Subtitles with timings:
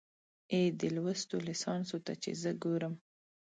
[0.51, 2.93] اې، دې لوستو ليسانسو ته چې زه ګورم